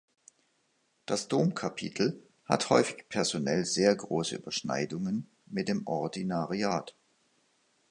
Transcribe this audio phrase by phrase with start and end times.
[1.05, 6.95] Das Domkapitel hat häufig personell sehr große Überschneidungen mit dem Ordinariat.